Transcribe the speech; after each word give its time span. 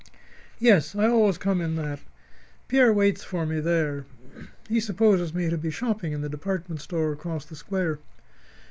"Yes. 0.57 0.95
I 0.95 1.05
always 1.05 1.37
come 1.37 1.61
in 1.61 1.75
that. 1.75 1.99
Pierre 2.67 2.91
waits 2.91 3.23
for 3.23 3.45
me 3.45 3.59
there. 3.59 4.05
He 4.67 4.79
supposes 4.79 5.31
me 5.31 5.47
to 5.47 5.59
be 5.59 5.69
shopping 5.69 6.11
in 6.11 6.21
the 6.21 6.27
department 6.27 6.81
store 6.81 7.13
across 7.13 7.45
the 7.45 7.55
square. 7.55 7.99